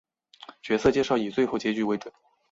[0.63, 2.11] 角色介绍以最后结局为准。